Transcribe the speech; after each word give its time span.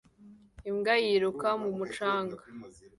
Imbwa 0.69 0.93
yiruka 1.03 1.47
mu 1.63 1.69
mucanga 1.77 2.37